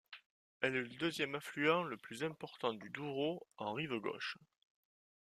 Elle 0.61 0.75
est 0.77 0.81
le 0.81 0.87
deuxième 0.97 1.35
affluent 1.35 1.83
le 1.83 1.95
plus 1.95 2.23
important 2.23 2.73
du 2.73 2.89
Douro 2.89 3.45
en 3.57 3.73
rive 3.73 3.99
gauche. 3.99 4.35